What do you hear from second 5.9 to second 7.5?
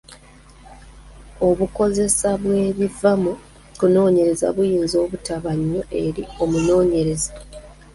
eri omunoonyereza.